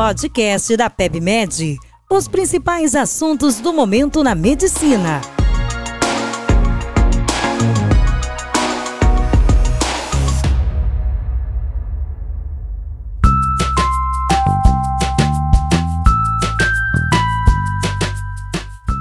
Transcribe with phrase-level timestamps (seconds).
[0.00, 1.76] podcast da PebMed.
[2.10, 5.20] Os principais assuntos do momento na medicina.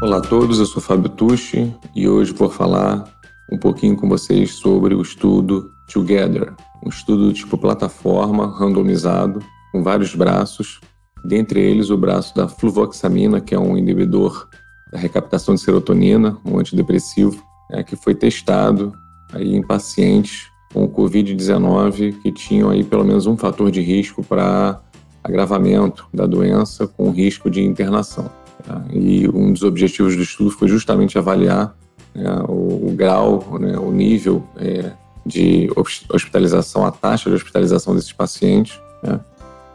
[0.01, 3.05] Olá a todos, eu sou Fábio Tucci e hoje vou falar
[3.49, 6.53] um pouquinho com vocês sobre o estudo Together,
[6.85, 10.81] um estudo tipo plataforma, randomizado, com vários braços,
[11.23, 14.47] dentre eles o braço da fluvoxamina, que é um inibidor
[14.91, 18.93] da recaptação de serotonina, um antidepressivo, é, que foi testado
[19.33, 24.81] aí em pacientes com Covid-19 que tinham aí pelo menos um fator de risco para
[25.23, 28.29] agravamento da doença com risco de internação.
[28.65, 28.83] Tá?
[28.91, 31.75] E um dos objetivos do estudo foi justamente avaliar
[32.13, 34.91] né, o, o, grau, né, o nível é,
[35.25, 35.69] de
[36.09, 38.79] hospitalização, a taxa de hospitalização desses pacientes.
[39.03, 39.19] Né?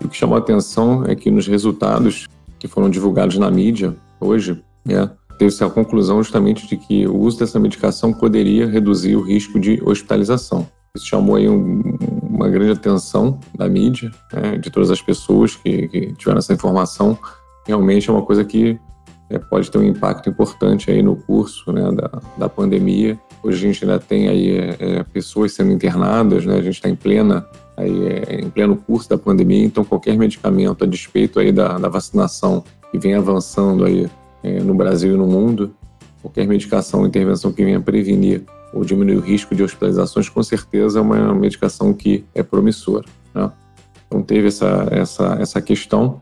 [0.03, 2.27] O que chamou a atenção é que nos resultados
[2.59, 7.39] que foram divulgados na mídia hoje, né, teve-se a conclusão justamente de que o uso
[7.39, 10.67] dessa medicação poderia reduzir o risco de hospitalização.
[10.97, 11.83] Isso chamou aí um,
[12.23, 17.19] uma grande atenção da mídia, né, de todas as pessoas que, que tiveram essa informação.
[17.67, 18.79] Realmente é uma coisa que
[19.29, 23.19] é, pode ter um impacto importante aí no curso né, da, da pandemia.
[23.43, 26.89] Hoje a gente ainda tem aí é, é pessoas sendo internadas, né, a gente está
[26.89, 27.45] em plena
[27.77, 31.89] aí, é, em pleno curso da pandemia, então qualquer medicamento a despeito aí da, da
[31.89, 34.09] vacinação que vem avançando aí
[34.43, 35.75] é, no Brasil e no mundo,
[36.23, 41.03] qualquer medicação, intervenção que venha prevenir ou diminuir o risco de hospitalizações, com certeza é
[41.03, 43.05] uma medicação que é promissora.
[43.35, 43.51] Né?
[44.07, 46.21] Então teve essa, essa, essa questão.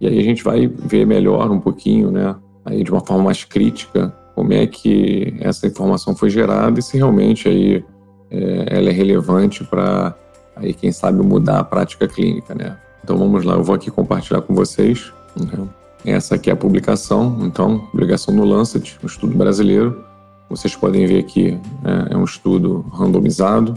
[0.00, 3.44] E aí a gente vai ver melhor um pouquinho, né, aí de uma forma mais
[3.44, 7.84] crítica, como é que essa informação foi gerada e se realmente aí
[8.30, 10.16] é, ela é relevante para
[10.60, 12.76] aí quem sabe mudar a prática clínica, né?
[13.02, 15.12] Então vamos lá, eu vou aqui compartilhar com vocês.
[15.34, 15.66] Né?
[16.04, 20.04] Essa aqui é a publicação, então publicação no Lancet, um estudo brasileiro.
[20.48, 23.74] Vocês podem ver aqui né, é um estudo randomizado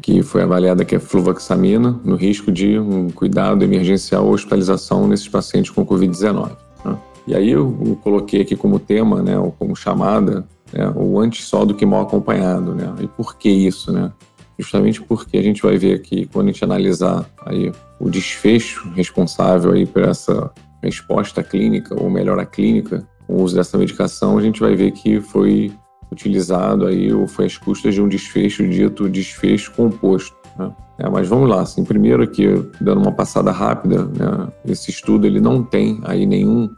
[0.00, 5.28] que foi avaliada que é fluvoxamina no risco de um cuidado emergencial ou hospitalização nesses
[5.28, 6.50] pacientes com Covid-19.
[6.84, 6.98] Né?
[7.26, 11.44] E aí eu, eu, coloquei aqui como tema, né, ou como chamada, né, o antes
[11.46, 12.74] só do que mal acompanhado.
[12.74, 12.94] Né?
[13.00, 13.92] E por que isso?
[13.92, 14.12] Né?
[14.62, 19.72] Justamente porque a gente vai ver aqui, quando a gente analisar aí o desfecho responsável
[19.72, 24.40] aí por essa resposta clínica, ou melhor, a clínica, com o uso dessa medicação, a
[24.40, 25.72] gente vai ver que foi
[26.12, 30.36] utilizado aí ou foi às custas de um desfecho dito desfecho composto.
[30.56, 30.70] Né?
[31.00, 32.46] É, mas vamos lá, assim, primeiro aqui,
[32.80, 36.70] dando uma passada rápida, né, esse estudo ele não tem aí nenhum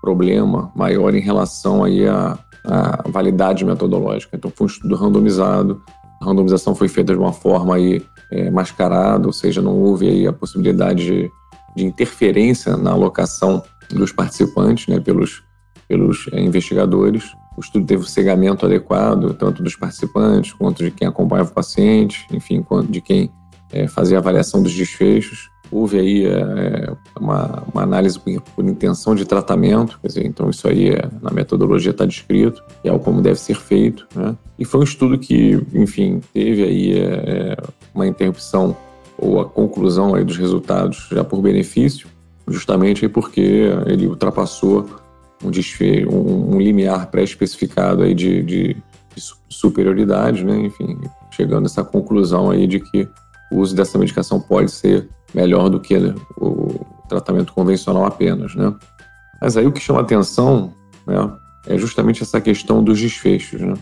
[0.00, 4.36] problema maior em relação aí à, à validade metodológica.
[4.36, 5.82] Então foi um estudo randomizado,
[6.20, 10.26] a randomização foi feita de uma forma aí é, mascarada, ou seja, não houve aí
[10.26, 11.30] a possibilidade de,
[11.76, 15.46] de interferência na alocação dos participantes, né, pelos
[15.88, 17.32] pelos é, investigadores.
[17.56, 22.26] O estudo teve o cegamento adequado, tanto dos participantes quanto de quem acompanhava o paciente,
[22.30, 23.30] enfim, quanto de quem
[23.72, 25.48] é, fazia a avaliação dos desfechos.
[25.70, 30.68] Houve aí é, uma, uma, análise por, por, intenção de tratamento, quer dizer, então isso
[30.68, 34.06] aí é, na metodologia está descrito, é o como deve ser feito.
[34.14, 34.36] Né?
[34.58, 37.56] E foi um estudo que, enfim, teve aí é,
[37.94, 38.76] uma interrupção
[39.18, 42.08] ou a conclusão aí dos resultados já por benefício,
[42.46, 44.86] justamente porque ele ultrapassou
[45.42, 45.50] um
[46.10, 50.58] um, um limiar pré-especificado aí de, de, de, superioridade, né?
[50.58, 50.98] Enfim,
[51.30, 53.08] chegando a essa conclusão aí de que
[53.50, 55.96] o uso dessa medicação pode ser melhor do que
[56.36, 58.74] o tratamento convencional apenas, né?
[59.40, 60.72] Mas aí o que chama atenção,
[61.06, 61.30] né,
[61.66, 63.74] é justamente essa questão dos desfechos, né?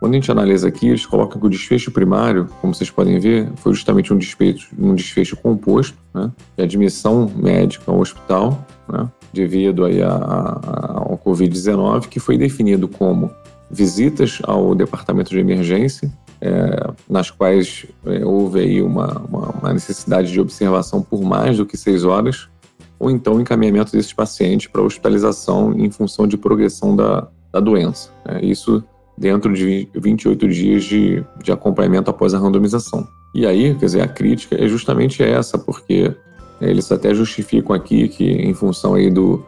[0.00, 3.50] Quando a gente analisa aqui, eles colocam que o desfecho primário, como vocês podem ver,
[3.56, 6.30] foi justamente um desfecho, um desfecho composto, né?
[6.56, 9.08] De admissão médica ao hospital, né?
[9.32, 13.30] devido aí a, a, ao Covid-19, que foi definido como
[13.70, 16.12] visitas ao departamento de emergência,
[16.44, 21.64] é, nas quais é, houve aí uma, uma, uma, necessidade de observação por mais do
[21.64, 22.50] que seis horas,
[22.98, 28.10] ou então encaminhamento desses pacientes para hospitalização em função de progressão da, da doença.
[28.26, 28.84] É, isso
[29.16, 33.08] dentro de 28 dias de, de acompanhamento após a randomização.
[33.34, 36.14] E aí, quer dizer, a crítica é justamente essa, porque
[36.60, 39.42] eles até justificam aqui que, em função aí do,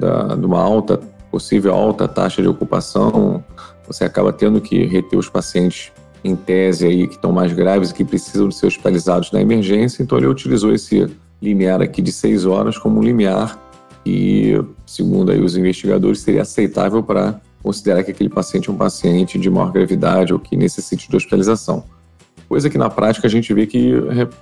[0.00, 0.98] da, de uma alta,
[1.30, 3.44] possível alta taxa de ocupação,
[3.86, 5.92] você acaba tendo que reter os pacientes
[6.24, 10.02] em tese aí que estão mais graves e que precisam de ser hospitalizados na emergência.
[10.02, 11.06] Então ele utilizou esse
[11.40, 13.58] limiar aqui de seis horas como um limiar
[14.04, 19.38] que, segundo aí os investigadores, seria aceitável para considerar que aquele paciente é um paciente
[19.38, 21.84] de maior gravidade ou que necessite de hospitalização.
[22.48, 23.92] coisa que na prática a gente vê que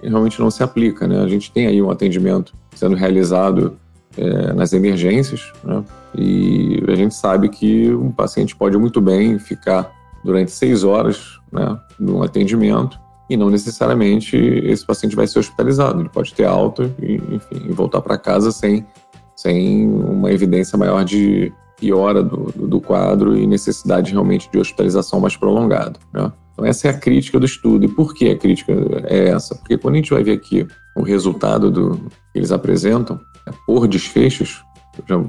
[0.00, 1.08] realmente não se aplica.
[1.08, 1.20] Né?
[1.20, 3.76] A gente tem aí um atendimento sendo realizado
[4.17, 5.82] é, nas emergências, né?
[6.17, 9.95] e a gente sabe que um paciente pode muito bem ficar
[10.26, 12.99] durante seis horas né, no atendimento
[13.31, 16.00] e não necessariamente esse paciente vai ser hospitalizado.
[16.00, 18.87] Ele pode ter alta e, enfim, e voltar para casa sem,
[19.34, 25.37] sem uma evidência maior de piora do, do, quadro e necessidade realmente de hospitalização mais
[25.37, 25.99] prolongada.
[26.12, 26.32] Né?
[26.52, 27.84] Então, essa é a crítica do estudo.
[27.84, 28.72] E por que a crítica
[29.05, 29.55] é essa?
[29.55, 31.96] Porque quando a gente vai ver aqui o resultado do,
[32.32, 34.64] que eles apresentam, é por desfechos,
[35.06, 35.22] já,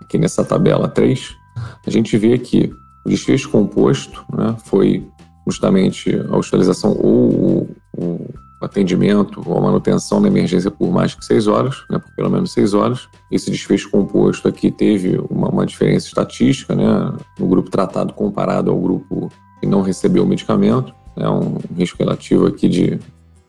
[0.00, 1.34] aqui nessa tabela 3,
[1.86, 2.72] a gente vê que
[3.04, 5.06] o desfecho composto né, foi
[5.46, 11.46] justamente a hospitalização ou o, atendimento ou a manutenção da emergência por mais que seis
[11.46, 13.08] horas, né, por pelo menos seis horas.
[13.30, 18.80] Esse desfecho composto aqui teve uma, uma diferença estatística né, no grupo tratado comparado ao
[18.80, 19.30] grupo
[19.60, 22.98] que não recebeu o medicamento, é um risco relativo aqui de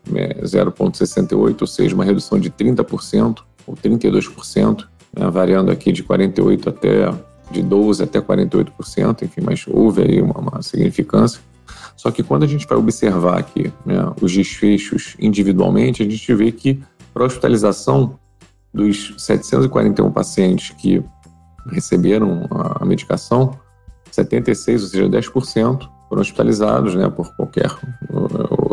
[0.08, 4.86] 0,68, é, ou seja, uma redução de 30% ou 32%,
[5.18, 7.12] né, variando aqui de 48 até
[7.50, 11.40] de 12 até 48%, enfim, mas houve aí uma, uma significância.
[11.96, 16.52] Só que quando a gente vai observar aqui né, os desfechos individualmente, a gente vê
[16.52, 16.82] que
[17.12, 18.18] para a hospitalização
[18.72, 21.02] dos 741 pacientes que
[21.70, 23.58] receberam a medicação,
[24.10, 27.70] 76, ou seja, 10%, foram hospitalizados né, por qualquer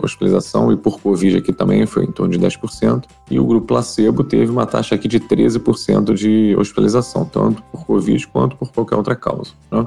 [0.05, 3.03] hospitalização e por Covid aqui também foi em torno de 10%.
[3.29, 8.27] E o grupo placebo teve uma taxa aqui de 13% de hospitalização, tanto por Covid
[8.27, 9.51] quanto por qualquer outra causa.
[9.71, 9.85] Né?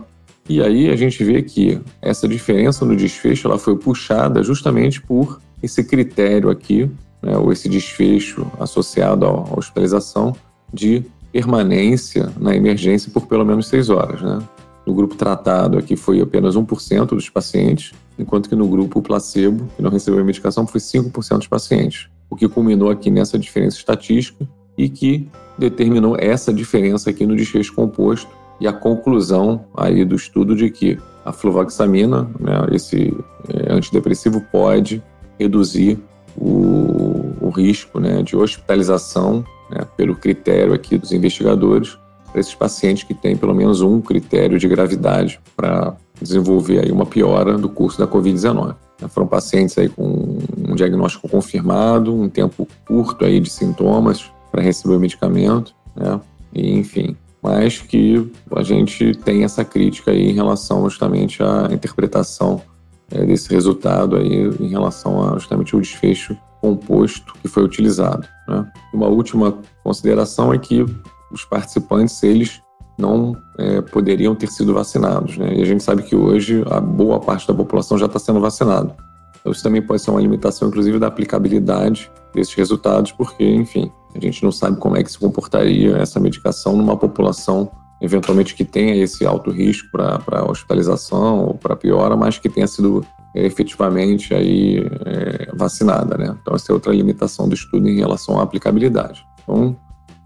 [0.48, 5.40] E aí a gente vê que essa diferença no desfecho ela foi puxada justamente por
[5.62, 6.88] esse critério aqui,
[7.22, 10.34] né, ou esse desfecho associado à hospitalização
[10.72, 14.22] de permanência na emergência por pelo menos seis horas.
[14.22, 14.38] Né?
[14.86, 19.82] No grupo tratado aqui foi apenas 1% dos pacientes, enquanto que no grupo placebo, que
[19.82, 24.48] não recebeu a medicação, foi 5% dos pacientes, o que culminou aqui nessa diferença estatística
[24.78, 25.28] e que
[25.58, 28.30] determinou essa diferença aqui no desfecho composto
[28.60, 33.12] e a conclusão aí do estudo de que a fluvoxamina, né, esse
[33.48, 35.02] é, antidepressivo, pode
[35.38, 35.98] reduzir
[36.36, 41.98] o, o risco né, de hospitalização, né, pelo critério aqui dos investigadores,
[42.40, 47.58] esses pacientes que têm pelo menos um critério de gravidade para desenvolver aí uma piora
[47.58, 48.74] do curso da Covid-19.
[49.08, 54.94] Foram pacientes aí com um diagnóstico confirmado, um tempo curto aí de sintomas para receber
[54.94, 56.18] o medicamento, né?
[56.54, 62.62] E, enfim, mas que a gente tem essa crítica aí em relação justamente à interpretação
[63.10, 68.26] é, desse resultado aí em relação a justamente o desfecho composto que foi utilizado.
[68.48, 68.66] Né?
[68.92, 70.84] Uma última consideração é que
[71.30, 72.62] os participantes eles
[72.98, 75.36] não é, poderiam ter sido vacinados.
[75.36, 75.54] Né?
[75.56, 78.94] E a gente sabe que hoje a boa parte da população já está sendo vacinada.
[79.40, 84.18] Então, isso também pode ser uma limitação, inclusive, da aplicabilidade desses resultados, porque, enfim, a
[84.18, 87.70] gente não sabe como é que se comportaria essa medicação numa população,
[88.00, 93.06] eventualmente, que tenha esse alto risco para hospitalização ou para piora, mas que tenha sido
[93.36, 96.18] é, efetivamente aí, é, vacinada.
[96.18, 96.36] Né?
[96.40, 99.24] Então, essa é outra limitação do estudo em relação à aplicabilidade.
[99.44, 99.76] Então,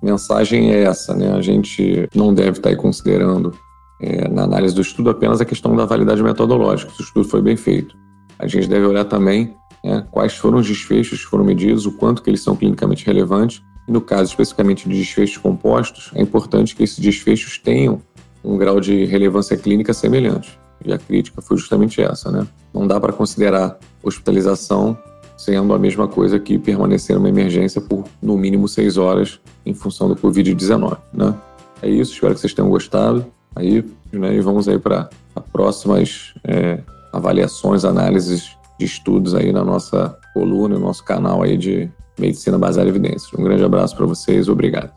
[0.02, 1.32] mensagem é essa, né?
[1.32, 3.52] A gente não deve estar aí considerando
[4.00, 7.43] é, na análise do estudo apenas a questão da validade metodológica, se o estudo foi
[7.43, 7.97] bem feito.
[8.38, 9.55] A gente deve olhar também
[9.85, 13.63] né, quais foram os desfechos que foram medidos, o quanto que eles são clinicamente relevantes.
[13.86, 18.01] E no caso especificamente de desfechos compostos, é importante que esses desfechos tenham
[18.43, 20.58] um grau de relevância clínica semelhante.
[20.84, 22.46] E a crítica foi justamente essa, né?
[22.72, 24.96] Não dá para considerar hospitalização
[25.41, 30.06] sendo a mesma coisa que permanecer numa emergência por no mínimo seis horas em função
[30.06, 30.99] do Covid-19.
[31.15, 31.35] Né?
[31.81, 33.25] É isso, espero que vocês tenham gostado.
[33.56, 33.82] Aí,
[34.13, 35.09] né, e vamos aí para
[35.51, 36.81] próximas é,
[37.11, 42.91] avaliações, análises de estudos aí na nossa coluna, no nosso canal aí de Medicina Baseada
[42.91, 43.32] em Evidências.
[43.32, 44.93] Um grande abraço para vocês, obrigado.